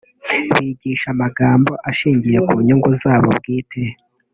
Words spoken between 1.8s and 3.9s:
ashingiye ku nyungu zabo bwite